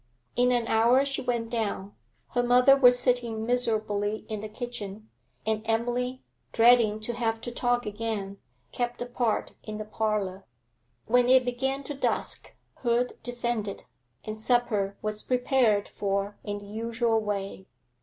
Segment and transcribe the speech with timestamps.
[0.35, 1.93] In an hour she went down.
[2.29, 5.11] Her mother was sitting miserably in the kitchen,
[5.45, 8.39] and Emily, dreading to have to talk again,
[8.71, 10.47] kept apart in the parlour.
[11.05, 13.83] When it began to dusk, Hood descended,
[14.23, 17.67] and supper was prepared for in the usual way.